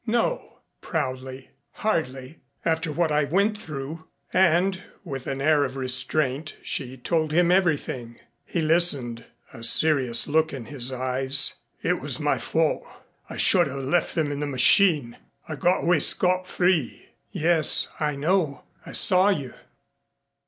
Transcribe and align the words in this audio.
"No," 0.07 0.61
proudly. 0.81 1.51
"Hardly. 1.73 2.39
After 2.65 2.91
what 2.91 3.11
I 3.11 3.23
went 3.23 3.55
through." 3.55 4.07
And, 4.33 4.81
with 5.03 5.27
an 5.27 5.41
air 5.43 5.63
of 5.63 5.75
restraint, 5.75 6.55
she 6.63 6.97
told 6.97 7.31
him 7.31 7.51
everything. 7.51 8.19
He 8.43 8.61
listened, 8.61 9.25
a 9.53 9.63
serious 9.63 10.25
look 10.27 10.53
in 10.53 10.65
his 10.65 10.91
eyes. 10.91 11.53
"It 11.83 12.01
was 12.01 12.19
my 12.19 12.39
fault. 12.39 12.83
I 13.29 13.37
should 13.37 13.67
have 13.67 13.83
left 13.83 14.15
them 14.15 14.31
in 14.31 14.39
the 14.39 14.47
machine. 14.47 15.17
I 15.47 15.55
got 15.55 15.83
away 15.83 15.99
scot 15.99 16.47
free." 16.47 17.09
"Yes, 17.31 17.87
I 17.99 18.15
know. 18.15 18.63
I 18.83 18.93
saw 18.93 19.29
you." 19.29 19.53